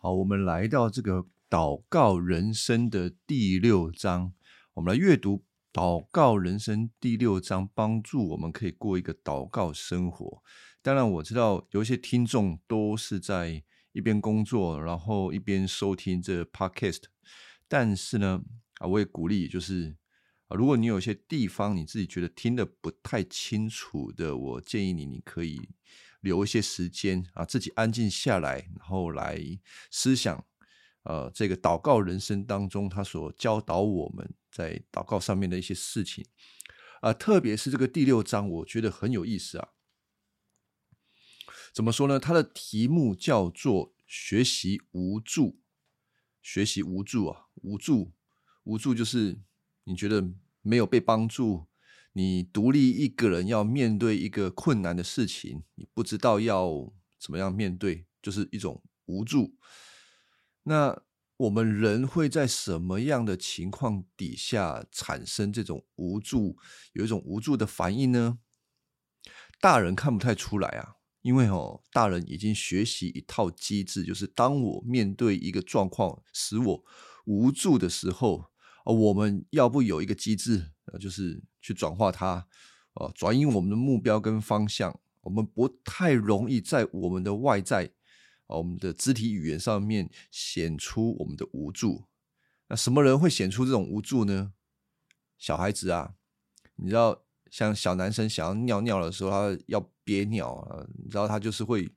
[0.00, 4.32] 好，我们来到这个祷告人生的第六章，
[4.74, 5.42] 我们来阅读
[5.72, 10.40] 祷告人生第六章，帮助我们可以过一个祷告生活。
[10.82, 17.02] 当然，我知道有一些听众都是在一边工作，然后一边收听这 podcast，
[17.66, 18.40] 但是呢，
[18.78, 19.96] 啊，我也鼓励，就是
[20.46, 25.68] 啊，如果你有些地方你自己觉得听得不太清楚的，我建议你，你可以。
[26.20, 29.40] 留一些时间啊，自己安静下来，然后来
[29.90, 30.44] 思想，
[31.04, 36.26] 呃，这个祷告人生当中，他所教导我们在祷告上面的一些事情
[37.00, 39.68] 啊，特别是这个第六章，我觉得很有意思啊。
[41.72, 42.18] 怎么说呢？
[42.18, 45.60] 它的题目叫做“学习无助”，
[46.42, 48.12] 学习无助啊，无助，
[48.64, 49.38] 无助就是
[49.84, 50.28] 你觉得
[50.62, 51.68] 没有被帮助。
[52.14, 59.54] 你独立一个人要面对一个困难的事情，你不知道要怎么样面对，就是一种无助。
[60.64, 61.00] 那
[61.36, 66.56] 我们人会在什么样的情况底下产生这种无助，
[66.94, 68.40] 有一种无助的反应呢？
[69.60, 76.84] 大人看不太出来啊，因为哦，大人已经学习一套机制，就是当我面对一个状况使我
[77.26, 78.46] 无助的时候，
[78.84, 81.44] 我们要不有一个机制，呃，就是。
[81.60, 82.46] 去转化它，
[82.94, 84.98] 呃，转移我们的目标跟方向。
[85.22, 87.90] 我们不太容易在我们的外在，
[88.46, 92.04] 我们的肢体语言上面显出我们的无助。
[92.68, 94.54] 那什么人会显出这种无助呢？
[95.36, 96.14] 小孩子啊，
[96.76, 101.90] 你知道，像小男生想要尿尿的时候，他要憋尿啊，你知道他就是会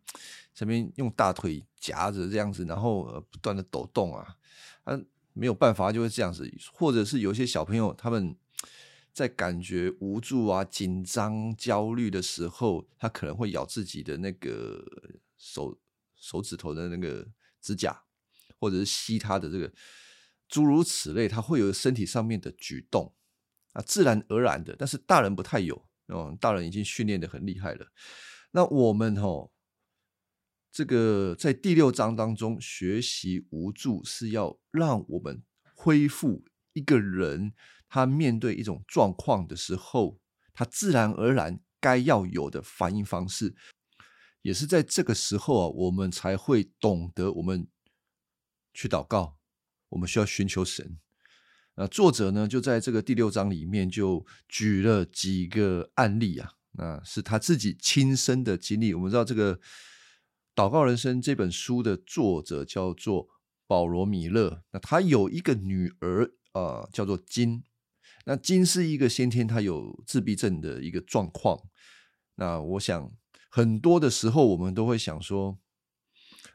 [0.53, 4.35] 这边用大腿夹着这样子，然后不断的抖动啊，
[4.83, 6.51] 他没有办法就会这样子。
[6.73, 8.35] 或者是有些小朋友他们。
[9.13, 14.81] 在感觉无助啊、紧张、焦虑的时候，他可能会咬自己的那个
[15.37, 15.77] 手
[16.15, 17.27] 手指头的那个
[17.59, 18.03] 指甲，
[18.57, 19.71] 或者是吸他的这个，
[20.47, 23.13] 诸如此类，他会有身体上面的举动
[23.73, 24.75] 啊，自然而然的。
[24.79, 27.91] 但是大人不太有，哦，大人已经训练的很厉害了。
[28.51, 29.51] 那我们哦，
[30.71, 35.43] 这个在第六章当中学习无助，是要让我们
[35.75, 37.53] 恢复一个人。
[37.93, 40.17] 他面对一种状况的时候，
[40.53, 43.53] 他自然而然该要有的反应方式，
[44.43, 47.67] 也是在这个时候啊，我们才会懂得我们
[48.73, 49.35] 去祷告，
[49.89, 50.97] 我们需要寻求神。
[51.75, 58.93] 那作者呢，就在这个第六章里面就举了几个案例啊，那是他自己亲身的经历。
[58.93, 59.57] 我们知道这个
[60.55, 63.27] 《祷告人生》这本书的作者叫做
[63.67, 67.65] 保罗·米勒，那他有一个女儿啊，叫做金。
[68.25, 71.59] 那金是一个先天他有自闭症的一个状况，
[72.35, 73.11] 那我想
[73.49, 75.57] 很多的时候我们都会想说，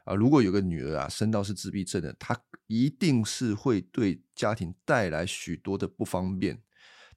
[0.05, 6.63] 啊，如果有个女儿啊生到是自闭症的，她一定是会对家庭带来许多的不方便，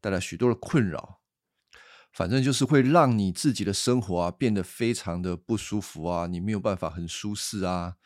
[0.00, 1.20] 带来许多的困扰，
[2.12, 7.96] 反正就是会让你自己的生活啊变得非常的不舒服啊，你没有办法很舒适啊，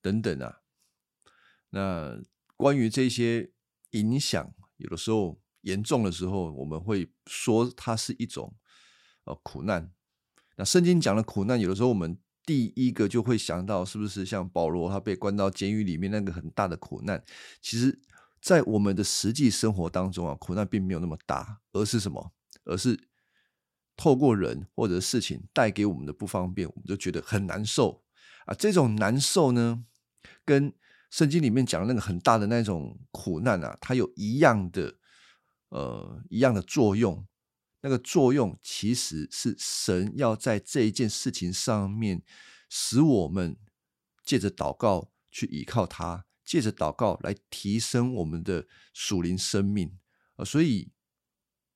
[0.00, 0.60] 等等啊。
[1.70, 2.22] 那
[2.56, 3.52] 关于这些
[3.90, 5.42] 影响，有的时候。
[5.62, 8.54] 严重的时候，我们会说它是一种
[9.24, 9.90] 呃苦难。
[10.56, 17.22] 那圣经讲的苦难，有的时候我们第一个就会想到，是不是像保罗他被关到监狱里面那个很大的苦难？
[17.62, 18.00] 其实，
[18.42, 22.32] 在我们的实际生活当中啊，苦难并没有那么大，而是什么？
[22.64, 23.08] 而是
[23.96, 28.02] 透过人或者事情带给我们的不方便，我们就觉得很难受
[28.46, 28.54] 啊。
[28.54, 29.84] 这种难受呢，
[30.44, 30.72] 跟
[31.10, 34.99] 圣经里面讲的那个很大的那种苦难啊，它有一样的。
[35.70, 37.26] 呃，一样的作用，
[37.80, 42.22] 那个作用其实是神要在这一件事情上面，
[42.68, 43.56] 使我们
[44.24, 49.96] 借着祷告去依靠他，借着祷告来提升我们的属灵生命
[50.36, 50.44] 啊。
[50.44, 50.90] 所以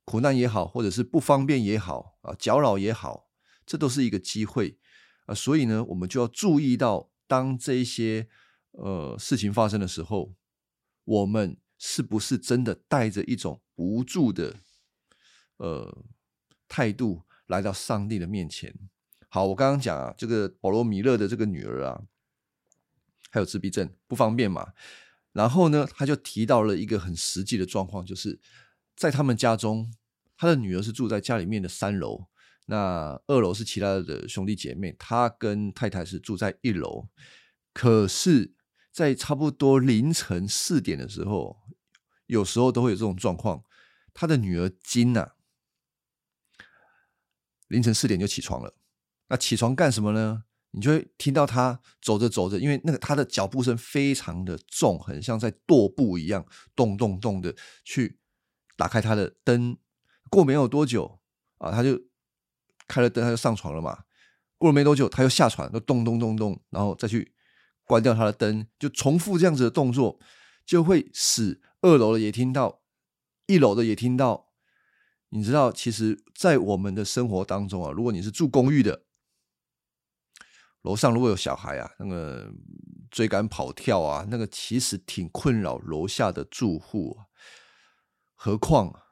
[0.05, 3.31] 苦难也好，或者是不方便也好啊，搅扰也好，
[3.65, 4.79] 这都是一个机会
[5.27, 5.35] 啊。
[5.35, 8.29] 所以呢，我们就要注意到，当这一些
[8.73, 10.35] 呃事情发生的时候，
[11.05, 11.57] 我们。
[11.77, 14.57] 是不是真的带着一种无助的
[15.57, 16.05] 呃
[16.69, 18.75] 态度来到上帝的面前？
[19.29, 22.03] 好，我刚刚讲啊，这个保罗·米勒的这个女儿啊，
[23.31, 24.73] 还有自闭症，不方便嘛。
[25.33, 28.39] 然后呢，他就提到了一个很实际的状况，就是
[28.97, 29.93] 在他们家中，
[30.37, 32.27] 他的女儿是住在家里面的三楼，
[32.67, 37.09] 那二楼是其他的兄弟姐妹，他跟太太是住在一楼，
[37.73, 38.55] 可是。
[38.95, 41.57] 在差不多凌晨四点的时候，
[42.27, 43.63] 有时候都会有这种状况。
[44.13, 45.33] 他的女儿金呐，
[47.69, 48.75] 凌晨四点就起床了。
[49.29, 50.45] 那起床干什么呢？
[50.71, 56.45] 你就会听到他走着走着，因为那个他的脚步声非常的重，很像在踱步一样，
[56.75, 57.55] 咚咚咚的
[57.85, 58.19] 去
[58.77, 59.77] 打开他的灯。
[60.31, 61.21] 过没有多久
[61.59, 62.01] 啊，他就
[62.89, 64.05] 开了灯，他就上床了嘛。
[64.59, 67.33] 过了没多久，他又下床，就咚咚咚咚，然后再去
[67.85, 70.19] 关掉他的灯，就重复这样子的动作，
[70.67, 72.81] 就会使二楼的也听到，
[73.45, 74.49] 一楼的也听到。
[75.29, 79.05] 你知道，其实，在我们的生活当中啊，如果你是住公寓的。
[80.81, 82.51] 楼上如果有小孩啊，那个
[83.11, 87.19] 追赶跑跳啊，那个其实挺困扰楼下的住户。
[88.35, 89.03] 何况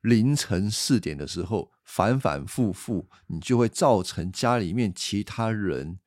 [0.00, 5.98] 凌晨四点的时候反反复复，你就会造成家里面其他人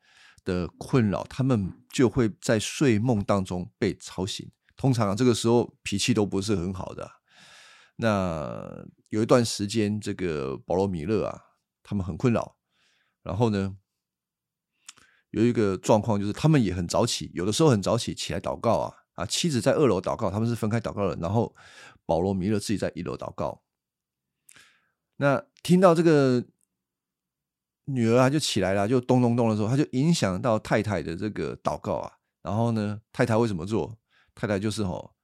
[0.43, 4.49] 的困扰，他们就会在睡梦当中被吵醒。
[4.81, 7.07] 通常这个时候脾气都不是很好的。
[7.97, 11.39] 那有一段时间，这个保罗米勒啊，
[11.83, 12.55] 他们很困扰，
[13.21, 13.77] 然后呢？
[15.29, 21.55] 有一个状况就是，他们也很早起，有的时候很早起起来祷告啊啊，妻子在二楼祷告，他们是分开祷告的，然后
[22.07, 23.61] 保罗米勒自己在一楼祷告。
[25.17, 26.43] 那听到这个
[27.85, 32.13] 女儿啊就起来了，就咚咚咚的时候，他就影响到太太的这个祷告啊。
[32.41, 33.95] 然后呢，太太会怎么做？
[34.33, 35.15] 太太就是吼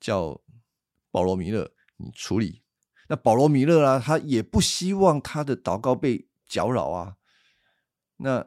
[0.00, 0.40] 叫
[1.10, 2.62] 保罗弥勒你处理。
[3.08, 7.16] 那保罗弥勒啊，他也不希望他的祷告被搅扰啊。
[8.16, 8.46] 那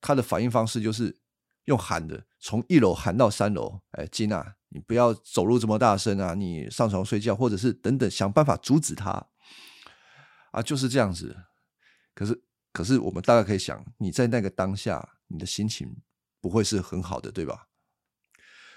[0.00, 1.20] 他的反应方式就是
[1.64, 3.80] 用喊的，从一楼喊到三楼。
[3.92, 6.34] 哎，金娜，你不要走路这么大声啊！
[6.34, 9.28] 你上床睡觉，或者是等等，想办法阻止他。
[10.50, 11.44] 啊，就是这样子。
[12.14, 12.42] 可是，
[12.72, 16.02] 可是我们大概可以想，你在那个当下，你的心情
[16.40, 17.68] 不会是很好的，对吧？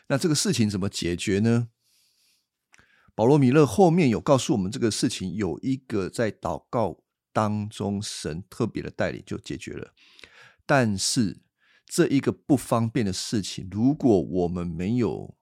[0.08, 1.70] 那这个事情怎么解决呢？
[3.16, 9.94] 保罗米勒后面有告诉我们，这个事情有一个在祷告当中，神特别的带领就解决了。
[10.66, 11.42] 但是
[11.86, 15.38] 这一个不方便的事情，如果我们没有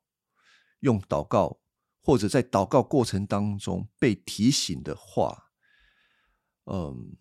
[0.81, 1.59] 用祷告，
[2.01, 5.51] 或者在祷告过程当中被提醒的话，
[6.65, 7.17] 嗯，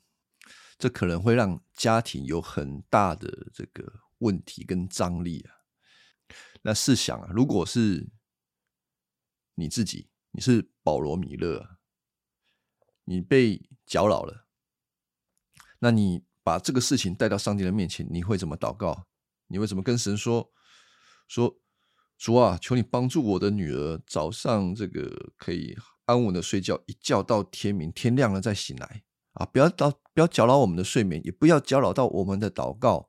[0.77, 5.62] 这可能会让家庭有很大的这个问题跟张力啊。
[6.63, 8.11] 那试想啊，如果是
[9.55, 11.79] 你自己，你是保罗米勒，
[13.05, 14.47] 你被搅扰了，
[15.79, 16.25] 那你。
[16.45, 19.07] 把这个事情带到上帝的面前，你会怎么祷告？
[19.47, 20.51] 你会怎么跟神说？
[21.29, 21.57] 说
[22.19, 29.05] 主啊，求你帮助我的女儿，早上这个可以安稳的睡觉，一觉到天明，天亮了再醒来
[29.35, 29.47] 啊！
[29.47, 33.09] 不要到不要搅扰我们的睡眠，也不要搅扰到我们的祷告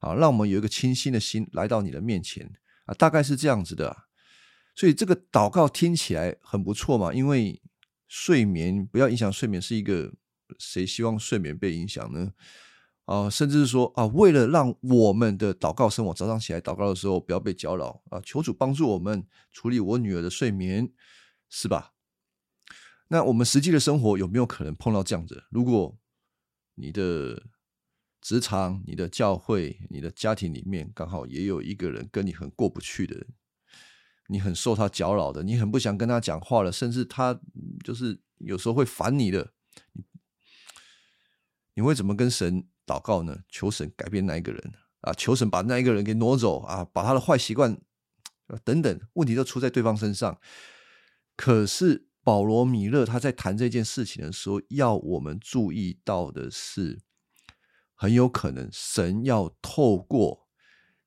[0.00, 0.12] 啊！
[0.14, 2.52] 让我们有一个清新的心来到你的面前
[2.84, 2.94] 啊！
[2.94, 4.04] 大概是这样子的。
[4.74, 7.62] 所以这个祷告听起来很不错嘛，因为
[8.08, 10.12] 睡眠不要影响睡眠是一个。
[10.58, 12.32] 谁希望睡眠被影响呢？
[13.06, 20.92] 啊，甚至是说啊，为了让我们的祷告生活早上起来祷告的时候不要被搅扰啊，求主帮助我们处理我女儿的睡眠，
[21.48, 21.94] 是吧？
[23.08, 25.44] 那我们实际的生活有没有可能碰到这样子？
[25.50, 25.98] 如果
[26.74, 27.42] 你的
[28.24, 33.26] 职场、你的教会、你的家庭里面刚好也有一个人跟你很过不去的人，
[34.28, 37.38] 你很受他搅扰的，你很不想跟他讲话了，甚至他
[37.84, 39.52] 就是有时候会烦你的。
[41.74, 43.40] 你会怎么跟神祷告呢？
[43.50, 44.72] 求神改变那一个人
[45.02, 47.78] 啊，求神把那一个人给挪走啊，把他的坏习惯
[48.64, 50.40] 等等问题都出在对方身上。
[51.36, 57.00] 可是保罗米勒他在谈这件事情的时候，要我们注意到的是，
[58.04, 60.46] 很有可能神要透过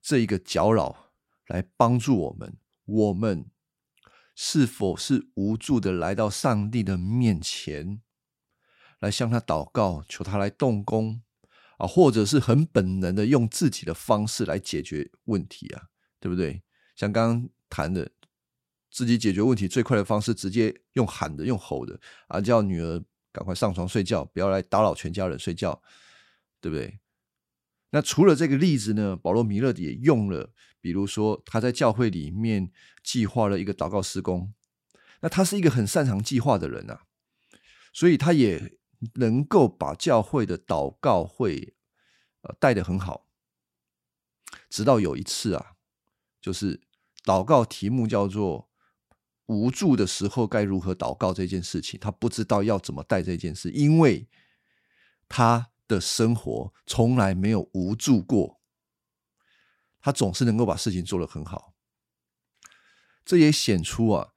[0.02, 1.12] 这一个搅扰
[1.46, 2.58] 来帮助我们。
[2.86, 3.52] 我们
[4.34, 8.02] 是否是无助的来到上帝的面前？
[8.98, 11.22] 来向他祷告，求他来动工
[11.78, 15.90] 啊，或者是很本能的用自己的方式来解决问题啊，
[16.20, 16.64] 对不对？
[16.96, 18.10] 像刚刚谈的，
[18.90, 23.00] 自己解决问题最快的方式，直接用喊的、用吼的啊，叫女儿
[23.32, 25.80] 赶快上床睡觉，不要来打扰全家人睡觉，
[26.68, 27.00] 对不对？
[27.92, 32.72] 那除了这个例子呢，保罗米勒也用了，比如说他在教会里面
[33.02, 34.54] 计划了一个祷告施工，
[35.22, 37.04] 那他是一个很擅长计划的人啊，
[37.94, 38.78] 所以他也。
[39.14, 41.76] 能够把教会的祷告会
[42.42, 43.28] 呃带的很好，
[44.72, 45.74] 直到有一次啊，
[46.42, 46.82] 就是
[47.24, 48.72] 祷告题目叫做
[49.46, 54.28] “无助的时候该如何祷告”这件事情，他不知道要怎么带这件事，因为
[55.30, 58.60] 他的生活从来没有无助过，
[60.00, 61.74] 他总是能够把事情做得很好。
[63.26, 64.30] 这也显出啊，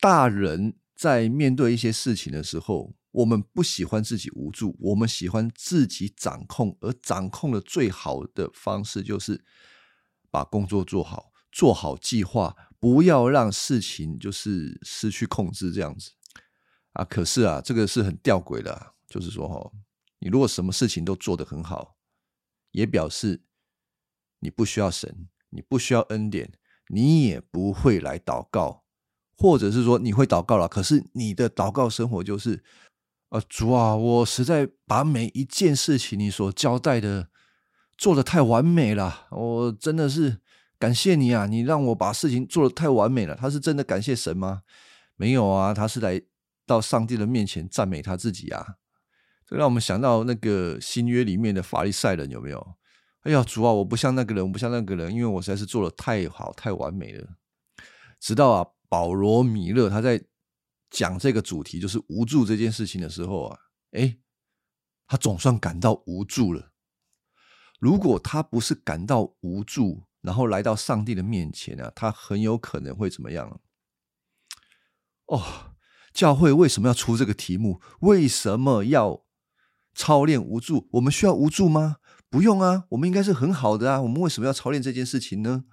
[0.00, 2.94] 大人在面对一些事情的时候。
[3.16, 9.42] 我们不喜欢自己无助，我们喜欢自己掌控，而掌控的最好的方式就是
[10.30, 16.10] 把工作做好，做好计划，不要让事情就是失去控制这样子
[16.92, 17.06] 啊。
[17.06, 19.72] 可是啊，这个是很吊诡的，就是说哈，
[20.18, 21.96] 你如果什么事情都做得很好，
[22.72, 23.42] 也表示
[24.40, 26.52] 你不需要神，你不需要恩典，
[26.88, 28.84] 你也不会来祷告，
[29.36, 32.64] 或者是说你会祷告了，可是你的祷告生活就是。
[33.28, 37.28] 啊，主啊，我实在把每一件事情你所交代的
[37.98, 40.40] 做的太完美了，我真的是
[40.78, 41.44] 感谢你啊！
[41.46, 43.34] 你让我把事情做的太完美了。
[43.34, 44.62] 他是真的感谢神吗？
[45.16, 46.22] 没有啊，他是来
[46.64, 48.76] 到上帝的面前赞美他自己啊。
[49.46, 52.76] 这让我们想到那个新约里面的法利赛人有没有？
[53.22, 57.28] 哎呀，主啊，我不像那个人，我不像那个人，因为我实在是做的太好、太完美了。
[58.20, 60.24] 直到啊，保罗米勒他在。
[60.88, 63.58] 讲这个主题就是无助这件事情的时候啊，
[63.90, 64.18] 哎，
[65.08, 66.70] 他总算感到无助了。
[67.80, 73.60] 如果他不是感到无助，然后来到上帝的面前啊，他很有可能会怎么样？
[75.26, 75.74] 哦，
[76.12, 77.80] 教会为什么要出这个题目？
[78.00, 79.25] 为什么要
[79.96, 80.86] 操练无助？
[80.92, 81.96] 我们需要无助吗？
[82.30, 84.00] 不用啊，我们应该是很好的啊。
[84.02, 85.64] 我们为什么要操练这件事情呢？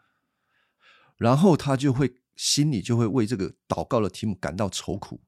[1.18, 2.16] 然后他就会。
[2.36, 5.22] 心里就会为这个祷告的题目感到愁苦，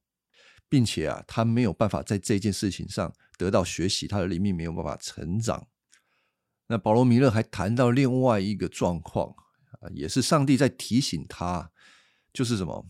[0.67, 5.67] 并且啊，他没有办法在这件事情上得到学习，他的灵命没有办法成长。
[6.65, 9.35] 那保罗·米勒还谈到另外一个状况
[9.81, 11.69] 啊，也是上帝在提醒他，
[12.33, 12.87] 就是什么？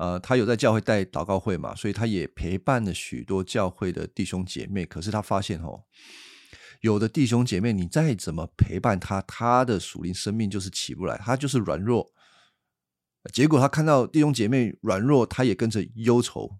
[0.00, 4.86] 呃，他有在教会带祷告会嘛，所以他也陪伴了许多教会的弟兄姐妹。
[4.86, 5.84] 可是他发现哦，
[6.80, 12.14] 有的弟兄姐妹，你再怎么陪伴他，他的属灵生命就是起不来，他就是软弱。
[13.30, 16.58] 结果他看到弟兄姐妹软弱，他也跟着忧愁。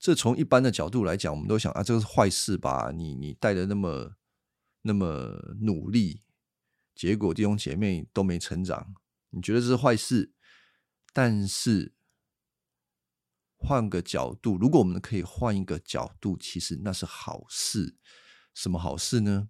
[0.00, 2.90] 这从一般的角度来讲，我们都想啊，这个是坏事吧？
[2.92, 4.16] 你你带的那么
[4.82, 6.22] 那么努力，
[6.92, 8.94] 结果弟兄姐妹都没成长，
[9.30, 10.32] 你觉得这是坏事？
[11.12, 11.92] 但是
[13.62, 17.96] 换个角度，如果我们可以换一个角度，其实那是好事。
[18.54, 19.48] 什么好事呢？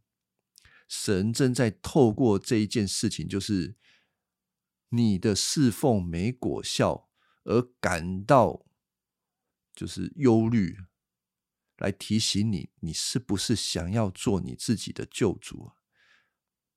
[0.86, 3.76] 神正在透过这一件事情，就是。
[4.94, 7.08] 你的侍奉没果效，
[7.44, 8.66] 而感到
[9.74, 10.76] 就是忧虑，
[11.78, 15.72] 来提醒你，你是不是想要做你自己的救主啊？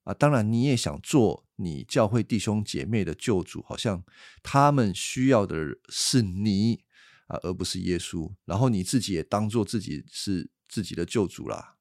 [0.06, 4.06] 啊，当然你也想做你教会弟兄姐妹的救主，好像
[4.42, 6.85] 他们需要的是你
[7.28, 8.34] 啊，而不是耶稣。
[8.46, 11.78] 然后你自己也当做自己是自己的救主啦，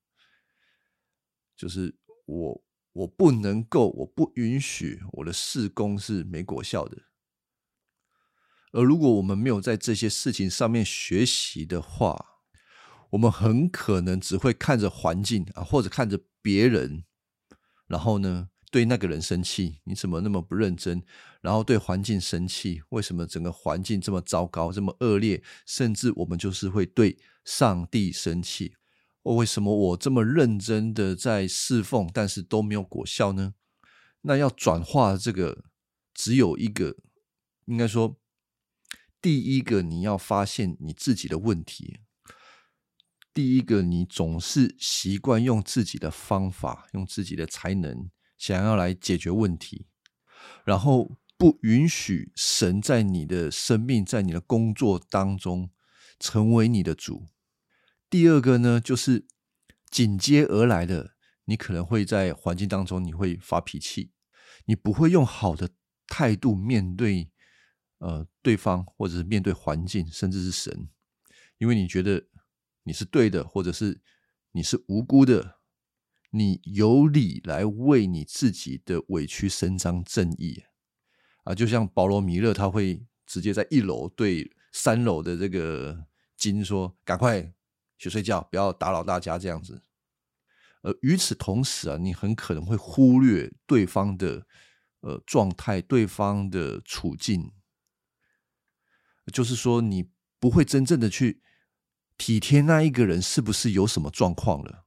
[1.57, 1.97] 就是
[2.27, 2.65] 我。
[2.95, 6.97] 我不能够，我不允许我的事工是没果效的。
[8.71, 12.45] 而如果我们没有在这些事情上面学习的话，
[13.11, 17.05] 我们很可能只会看着环境啊，或者看着别人，
[17.89, 21.01] 然后呢，对那个人生气，你怎么那么不认真？
[21.41, 25.41] 然后对环境生气，为什么整个环境这么糟糕，这么恶劣？
[25.65, 28.75] 甚至我们就是会对上帝生气。
[29.23, 33.55] 为什么我这么认真的在侍奉，但是都没有果效呢？
[34.23, 35.67] 那要转化这个，
[36.13, 36.97] 只有一个，
[37.67, 38.19] 应该说，
[39.23, 42.01] 第一个你要发现你自己的问题。
[43.33, 48.11] 第一个，你总是习惯用自己的方法，用自己的才能，
[48.47, 49.87] 想要来解决问题，
[50.67, 55.71] 然后不允许神在你的生命、在你的工作当中
[56.21, 57.27] 成为你的主。
[58.11, 59.27] 第二个呢，就是
[59.91, 61.15] 紧接而来的，
[61.47, 64.13] 你可能会在环境当中，你会发脾气，
[64.67, 65.71] 你不会用好的
[66.07, 67.31] 态度面对
[67.97, 70.91] 呃对方，或者是面对环境，甚至是神，
[71.57, 72.27] 因为你觉得
[72.83, 74.03] 你是对的，或者是
[74.53, 75.54] 你是无辜的，
[76.35, 80.65] 你有理来为你自己的委屈伸张正义
[81.45, 87.53] 啊，就像保罗米勒，他会直接在一楼对三楼的这个金说：“赶快。”
[87.97, 89.83] 去睡觉，不要打扰大家这样子。
[90.83, 94.47] 呃，与此同时啊，你很可能会忽略对方的
[95.01, 97.53] 呃状态，对方的处境。
[99.33, 100.11] 就是说，你
[100.41, 101.41] 不会真正的去
[102.19, 104.84] 体贴那一个人是不是有什么状况了。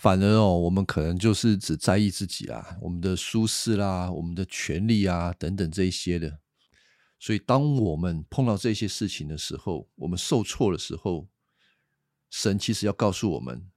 [0.00, 6.38] 反而哦，我们可能就是只在意自己啊，我们的舒适啦，我们的权利啊等等这一些的。
[7.18, 11.28] 所以，当我们碰到这些事情的时候，我们受挫的时候。
[12.30, 13.70] 神其实要告诉我们，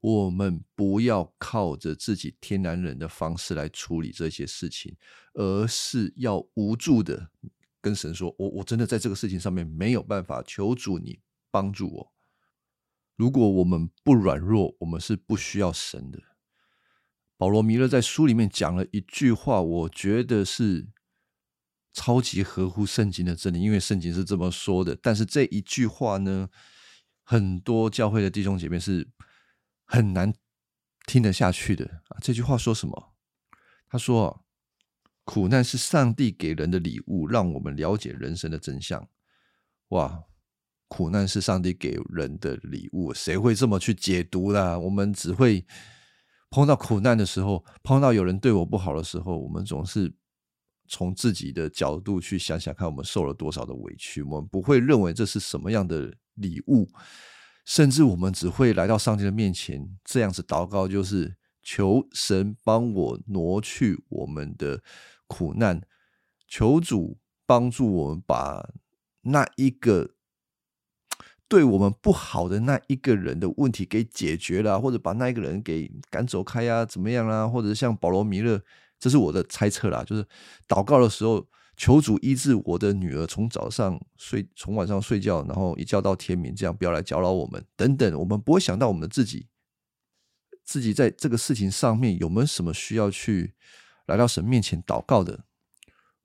[0.00, 4.94] 我们不要靠着自己天然人的方式来处理这些事情，
[5.32, 7.30] 而是要无助的
[7.80, 12.12] 跟神说：“我我真的在这个事情上面没有办法，求主你帮助我。
[13.20, 16.18] 如果我们不软弱，我们是不需要神的。
[17.36, 20.88] 保罗·弥勒在书里面讲了一句话，我觉得是
[21.92, 24.96] 超级合乎圣经的真理，因为圣经是这么说的。
[24.96, 26.48] 但是这一句话呢，
[27.22, 29.10] 很多教会的弟兄姐妹是
[29.84, 30.32] 很难
[31.06, 32.16] 听得下去的啊。
[32.22, 33.14] 这句话说什么？
[33.86, 34.46] 他说。
[35.22, 39.08] 苦难是上帝给人的礼物，让我们了解人生的真相。
[39.90, 40.24] 哇，
[40.90, 44.76] 苦难是上帝给人的礼物，谁会这么去解读啦？
[44.76, 45.64] 我们只会
[46.50, 50.12] 碰到苦难的时候，碰到有人对我不好的时候，我们总是
[50.88, 54.20] 从自己的角度去想想看，我们受了多少的委屈。
[54.22, 56.90] 我们不会认为这是什么样的礼物，
[57.64, 64.82] 甚至我们只会来到上帝的面前，这样子祷告，就是求神帮我挪去我们的。
[65.32, 65.80] 苦难，
[66.48, 68.68] 求主帮助我们把
[69.20, 70.16] 那一个
[71.50, 77.48] 对我们不好的那一个人的问题给解决了，或者把那一个人给赶走开呀，怎么样啦？
[77.48, 78.62] 或者像保罗·弥勒，
[79.00, 80.24] 这是我的猜测啦，就是
[80.68, 81.44] 祷告的时候，
[81.76, 88.18] 求主医治我的女儿，从早上睡，从晚上睡觉，然后一觉到天明，这样不要来搅扰我们等等。
[88.20, 89.48] 我们不会想到我们自己，
[90.64, 93.54] 自己在这个事情上面有没有什么需要去。
[94.06, 95.44] 来到神面前祷告的，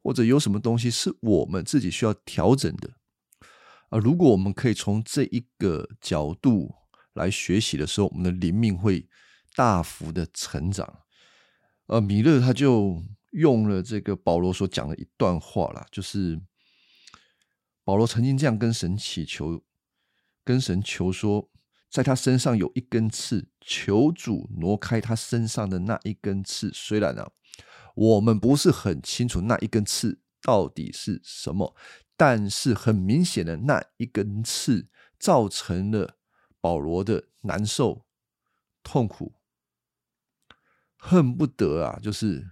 [0.01, 2.95] 或者有什么东西是我们自己需要调整的
[3.95, 3.99] 啊？
[3.99, 6.73] 如果我们可以从这一个角度
[7.13, 9.07] 来学习的时候，我们的灵命会
[9.55, 11.01] 大幅的成长。
[11.87, 16.41] 呃，米勒他就用了这个保罗所讲的一段话啦，就是
[17.83, 19.63] 保罗曾经这样跟神祈求，
[20.43, 21.49] 跟神求说，
[21.89, 26.71] 在他身上有一根刺，求主挪开他身上的那一根刺。
[26.73, 27.27] 虽然呢。
[27.97, 31.73] 我们不是很清楚那一根刺到底是什么，
[32.17, 34.87] 但是很明显的那一根刺
[35.19, 36.17] 造成了
[36.61, 38.05] 保罗的难受、
[38.83, 39.33] 痛苦，
[40.97, 42.51] 恨不得啊，就是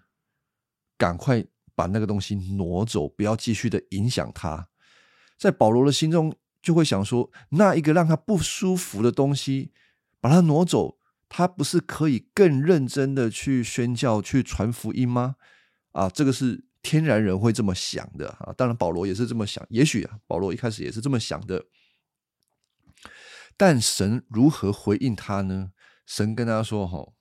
[0.98, 4.70] 赶快把那个东西挪走，不要继续的影响他。
[5.37, 9.72] 在保罗的心中，就会想说，那一个让他不舒服的东西，
[10.20, 11.00] 把它挪走。
[11.35, 15.37] 他不是可以更认真的去宣教、去传福音吗？
[15.94, 18.53] 啊，这个是天然人会这么想的啊。
[18.55, 19.65] 当然，保罗也是这么想。
[19.69, 21.65] 也许啊，保罗一开始也是这么想的。
[23.57, 25.72] 但神如何回应他呢？
[26.05, 27.13] 神跟他说：“哈，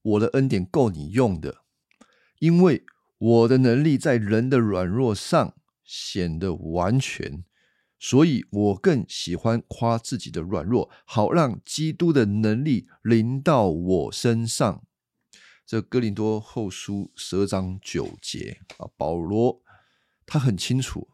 [0.00, 1.62] 我的恩典够你用的，
[2.38, 2.84] 因为
[3.18, 7.44] 我的能力在人的软弱上显得完全。”
[7.98, 14.84] 所以我更喜欢夸自己的软弱，好让基督的能力临到我身上。
[15.66, 19.62] 这哥林多后书十二章九节啊，保罗
[20.26, 21.08] 他很清楚，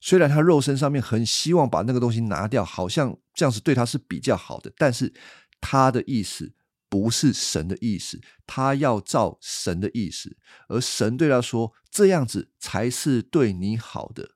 [0.00, 5.12] 虽然他肉身上面很希望把那个东西拿掉，好像这样子对他是比较好的，但是
[5.60, 6.54] 他的意思
[6.88, 10.36] 不是神的意思，他要照神的意思，
[10.68, 14.32] 而神对他说，这样子才是对你好的。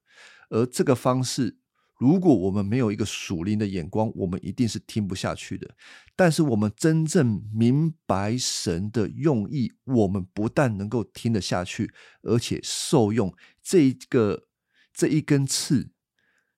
[0.48, 1.58] 而这个方式，
[1.98, 5.74] 如果我们没有一个属灵的眼光，我们一定是听不下去的。
[6.14, 13.34] 但是我们真正明白神的用意，我们不但能够听得下去，而且受用。
[13.62, 14.46] 这个
[14.92, 15.90] 这一根刺，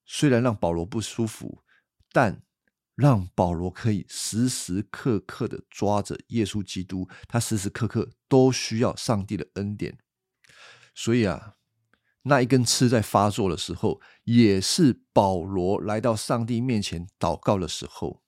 [0.04, 1.62] 虽然让保罗不舒服，
[2.10, 2.42] 但
[2.96, 9.98] 让保罗可以时时刻刻的抓着耶稣基督，他时时刻刻都需要上帝的恩典。
[10.96, 11.57] 所以啊。
[12.28, 18.22] 那一根刺在发作的时候，也是保罗来到上帝面前祷告的时候。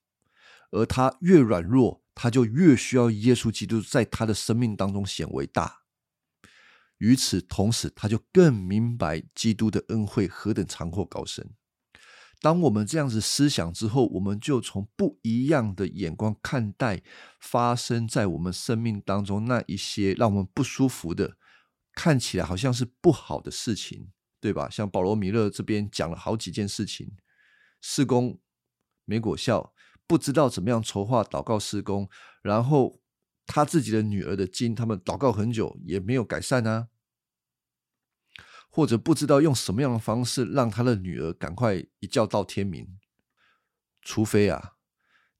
[0.72, 5.82] 而他越软弱，他就越需要耶稣基督在他的生命当中显为大。
[6.98, 11.50] 与此同时，他就更明白基督的恩惠何等长阔高深。
[12.40, 17.02] 当我们这样子思想之后，我们就从不一样的眼光看待
[17.38, 21.36] 发生在我们生命当中那一些让我们不舒服的。
[21.92, 24.70] 看起来好像是不好的事情，对吧？
[24.70, 27.16] 像保罗·米勒这边讲了好几件事情，
[27.81, 28.40] 施工
[29.05, 29.74] 没果效，
[30.07, 32.09] 不知道怎么样筹划祷告施工，
[32.42, 33.03] 然后
[33.46, 36.88] 他自己的女儿的经，他们祷告很久也没有改善啊，
[38.70, 42.98] 或者不知道用什么样的方式让他的女儿赶快一觉到天明，
[44.00, 44.76] 除非啊，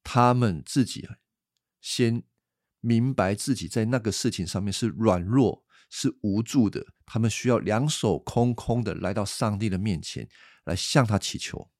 [0.03, 1.09] 他们自己
[1.81, 2.25] 先
[2.81, 5.65] 明白自己在那个事情上面是软弱。
[5.91, 10.29] 是无助的，他们需要两手空空的来到上帝的面前，
[10.65, 11.71] 来向他祈求。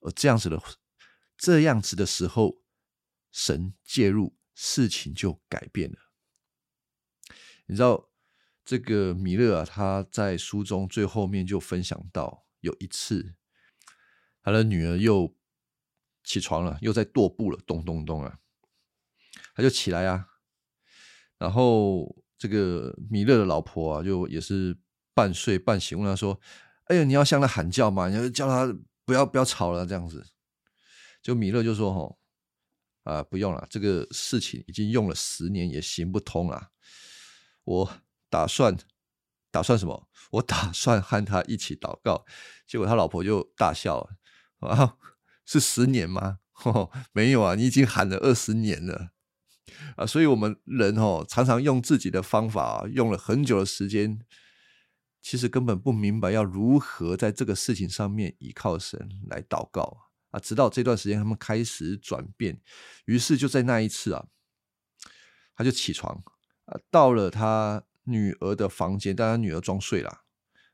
[0.00, 0.60] 而这样子的，
[1.36, 2.62] 这样子的时候，
[3.30, 5.98] 神介入，事情就改变了。
[7.66, 8.10] 你知道，
[8.64, 13.36] 这个米勒啊，他在书中最后面就分享到，有一次，
[14.42, 15.36] 他的女儿又
[16.22, 18.38] 起床了，又在踱步了，咚咚咚啊，
[19.54, 20.28] 他就起来啊，
[21.38, 24.76] 然后这个米勒的老婆啊，就也是
[25.14, 26.38] 半睡半醒，问他说
[26.86, 28.08] ：“哎呀，你要向他喊叫嘛？
[28.08, 30.26] 你要叫他不要不要吵了，这样子。”
[31.22, 32.18] 就米勒就说：“吼，
[33.04, 36.70] 啊，不用了，这个事情已经用了十年也行不通了。
[37.64, 37.90] 我
[38.28, 38.76] 打算
[39.50, 40.08] 打算什么？
[40.32, 42.26] 我打算和他一起祷告。”
[42.66, 44.08] 结果他老婆就大笑
[44.60, 44.96] 啊，
[45.46, 46.40] 是十年吗？
[47.12, 49.10] 没有啊，你已经喊了二十年了
[49.96, 50.06] 啊！
[50.06, 54.20] 所以，我们人哦，常常用自己的方法，用了很久的时间，
[55.22, 60.38] 其实根本不明白要如何在这个事情上面依靠神来祷告啊！
[60.38, 62.60] 直到这段时间，他们开始转变，
[63.06, 64.26] 于是就在那一次啊，
[65.54, 66.22] 他就起床
[66.66, 70.22] 啊，到了他女儿的房间，但他女儿装睡了。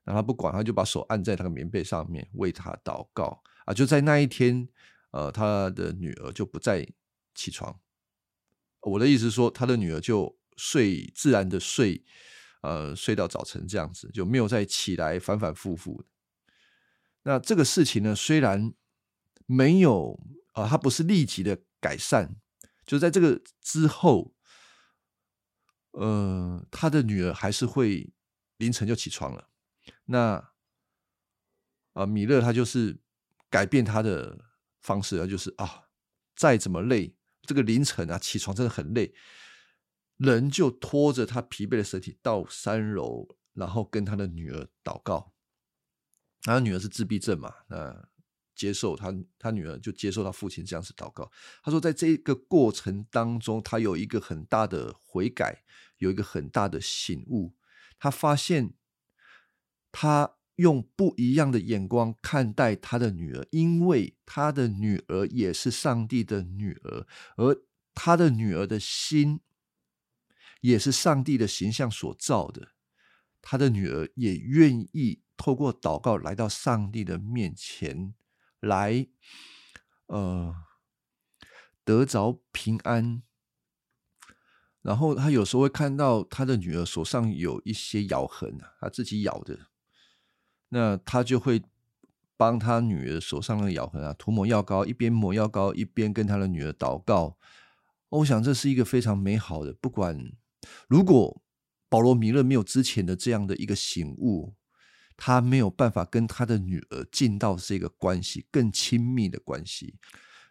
[0.03, 3.75] 然后他不管，他就把手按在他的棉被上面，为他祷告啊！
[3.75, 4.67] 就在那一天，
[5.11, 6.89] 呃，他的女儿就不再
[7.35, 7.79] 起床。
[8.83, 12.05] 我的意思是说，他的女儿就睡自然的睡，
[12.63, 16.05] 呃，睡到早晨这样子，就没有再起来，反反复复。
[17.23, 18.73] 那这个事情呢，虽然
[19.47, 20.19] 没有
[20.53, 22.37] 啊，他不是立即的改善，
[22.87, 24.35] 就在这个之后，
[25.93, 28.13] 呃，他的女儿还是会
[28.57, 29.51] 凌晨就起床了。
[30.07, 30.53] 那
[31.93, 32.99] 啊，米勒他就是
[33.51, 34.47] 改变他的
[34.81, 35.89] 方式，就是啊，
[36.35, 37.15] 再怎么累，
[37.51, 39.13] 这个凌晨啊起床真的很累，
[40.19, 45.33] 人就拖着他疲惫的身体到三楼，然后跟他的女儿祷告。
[46.43, 48.09] 他女儿是自闭症嘛，那
[48.55, 51.29] 接受他，他女儿就接受他父亲这样子祷告。
[51.65, 55.65] 他说，在这个过程当中，他有一个很大的悔改，
[55.99, 57.57] 有一个很大的醒悟，
[57.99, 58.75] 他发现。
[59.93, 67.57] 他用不一样的眼光看待他的女儿，因为他的女儿也是上帝的女儿，而
[67.95, 69.41] 他的女儿的心
[70.61, 72.73] 也是上帝的形象所造的。
[73.41, 78.13] 他的女儿也愿意透过祷告来到上帝的面前，
[78.61, 79.07] 来，
[80.07, 80.55] 呃，
[81.83, 83.23] 得着平安。
[84.83, 89.71] 然后他有时候会看到他的女儿手上有一些咬痕啊，他自己咬的。
[90.73, 91.63] 那他就会
[92.37, 97.37] 帮他女儿手上的咬痕啊涂抹药膏，一边抹药膏一边跟他的女儿祷告。
[98.09, 99.73] 我想这是一个非常美好的。
[99.75, 100.33] 不管
[100.89, 101.43] 如果
[101.89, 104.55] 保罗米勒没有之前的这样的一个醒悟，
[105.17, 109.97] 他没有办法跟他的女儿进到这个关系更亲密的关系。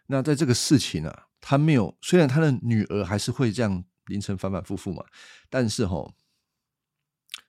[0.06, 5.02] 那在这个事情啊，他没有，虽然他的女儿还是会这样凌晨反反复复嘛，
[5.48, 6.12] 但是哈，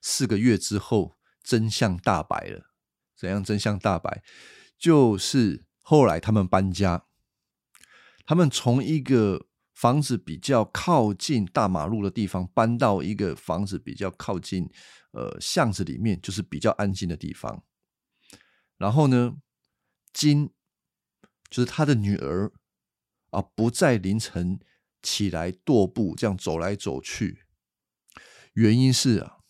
[0.00, 1.14] 四个月之后。
[1.42, 2.70] 真相大白了，
[3.16, 3.42] 怎样？
[3.42, 4.22] 真相大白，
[4.78, 7.06] 就是后来他们搬家，
[8.24, 14.70] 他们从一个房子比较靠近大马路的地方搬到一个房子比较靠近
[15.12, 17.64] 呃巷子里面，就是比较安静的地方。
[18.76, 19.36] 然后呢，
[20.12, 20.50] 金
[21.50, 22.52] 就是他的女儿
[23.30, 24.58] 啊，不在凌晨
[25.02, 27.44] 起来踱步，这样走来走去，
[28.54, 29.41] 原因是啊。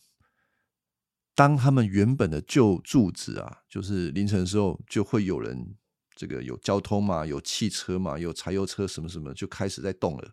[1.34, 5.74] 当他们原本的旧住址啊，就是凌晨的时候，就会有人
[6.14, 10.32] 这个有交通嘛，有汽车嘛，有柴油车什么什么，就开始在动了。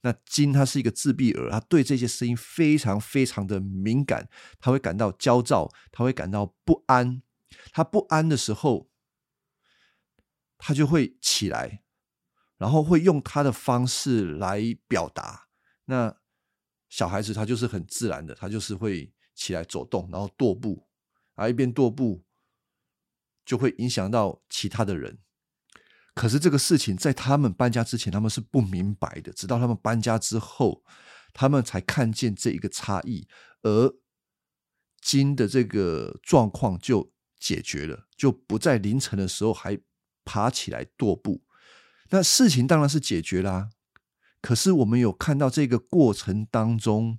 [0.00, 7.20] 那金他是一个自闭儿，他对这些声音非常非常的敏感，他会感到焦躁，他会感到不安。
[7.72, 8.88] 他不安的时候，
[10.56, 11.82] 他就会起来，
[12.56, 15.48] 然后会用他的方式来表达。
[15.84, 16.16] 那
[16.88, 19.12] 小孩子他就是很自然的，他就是会。
[19.40, 20.86] 起来走动，然后踱步，
[21.34, 22.22] 啊，一边踱步
[23.42, 25.18] 就会影响到其他的人。
[26.14, 29.32] 可是这个事情在他们搬家之前，他们是不明白的。
[29.32, 30.84] 直到他们搬家之后，
[31.32, 33.26] 他们才看见这一个差异，
[33.62, 33.94] 而
[35.00, 39.80] 金的这个状况就解决了，就不在凌晨的时候还
[40.26, 41.42] 爬起来踱步。
[42.10, 43.70] 那事情当然是解决啦。
[44.42, 47.18] 可是我们有看到这个过程当中。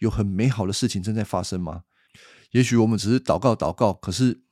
[0.00, 1.84] 有很美好的事情正在发生吗？
[2.50, 4.42] 也许我们只是祷告祷告，可是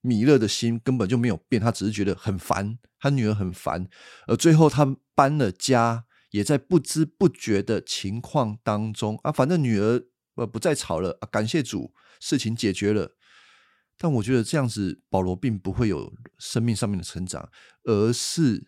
[0.00, 3.88] 米勒的心根本就没有变，他只是觉得很烦，他女儿很烦，
[4.26, 10.04] 而最后他搬了家，也在不知不觉的情况当中啊，反正女儿
[10.36, 13.16] 呃不再吵了啊，感谢主，事情解决了。
[13.98, 17.50] 但我觉得这样子，保罗并不会有生命上面的成长，
[17.82, 18.66] 而是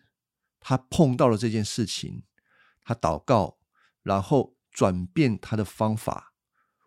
[0.59, 2.23] 他碰到了这件事情，
[2.83, 3.57] 他祷告，
[4.03, 4.54] 然后。
[4.75, 6.33] 转变他的方法，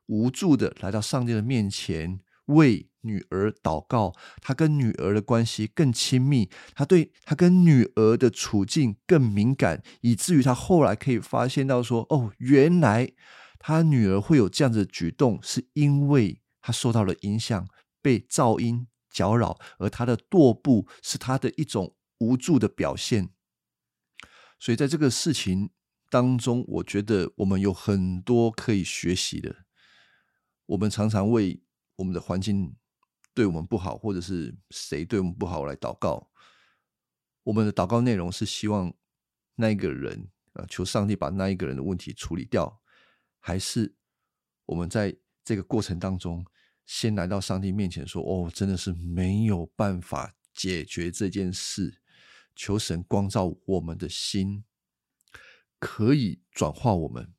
[0.08, 13.10] 无助的来到上帝的面前，为女儿祷告，他跟女儿的关系更亲密，他对他跟女儿的处境更敏感，以至于他后来可以发现到说：“哦，原来
[13.58, 17.66] 他女儿会有这样子的举动，是因为他受到了影响，
[18.02, 23.30] 被噪音搅扰，而他的踱步是他的一种无助的表现。”
[24.60, 25.70] 所以在这个事情
[26.10, 29.64] 当中，我觉得我们有很多可以学习的。
[30.66, 31.62] 我们常常为
[31.96, 32.74] 我们的环境
[33.34, 36.30] 对我们不好，或者是谁对我们不好来祷告。
[37.44, 38.92] 我们的祷告内容是希望
[39.54, 42.80] 那一个人啊，求上帝把那一个人的问题处理掉，
[43.38, 43.94] 还是
[44.66, 46.44] 我们在这个过程当中
[46.84, 52.02] 先来到上帝面前说：“哦，真的是没有办法解决这件事，
[52.54, 54.64] 求神光照我们的心，
[55.78, 57.32] 可以转化我们，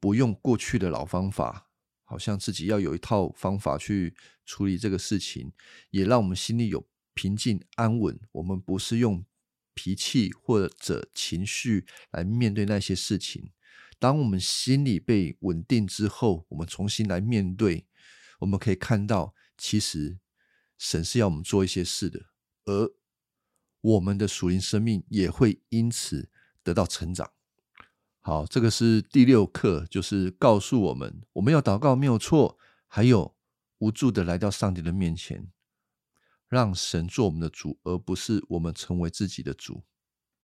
[0.00, 1.64] 不用过去的老方法。”
[2.08, 5.52] 好像自己要有一套方法去处理这个事情，
[5.90, 8.16] 也让我们心里有平静安稳。
[8.30, 9.26] 我们不是用
[9.74, 13.50] 脾气或者情绪来面对那些事情。
[13.98, 17.88] 当我们心里被稳定之后，我们重新来面对，
[18.38, 20.20] 我们可以看到，其实
[20.78, 22.26] 神是要我们做一些事的，
[22.66, 22.92] 而
[23.80, 26.30] 我们的属灵生命也会因此
[26.66, 27.30] 得到成长。
[28.20, 33.36] 好，这个是第六课，就是告诉我们，我们要祷告没有错，还有
[33.78, 35.48] 无助的来到上帝的面前，
[36.48, 39.84] 让神做我们的主，而不是我们成为自己的主。